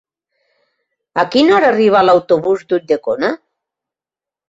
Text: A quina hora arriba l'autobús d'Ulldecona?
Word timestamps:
A 1.25 1.27
quina 1.35 1.55
hora 1.59 1.71
arriba 1.75 2.03
l'autobús 2.09 2.67
d'Ulldecona? 2.73 3.35